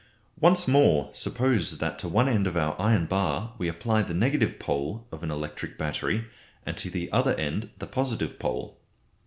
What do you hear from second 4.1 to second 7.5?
negative "pole" of an electric battery, and to the other